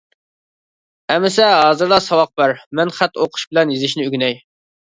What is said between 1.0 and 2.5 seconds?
-ئەمىسە، ھازىرلا ساۋاق